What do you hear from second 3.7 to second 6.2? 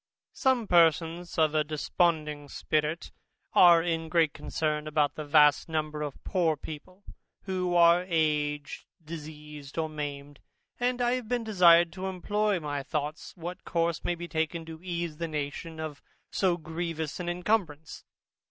in great concern about that vast number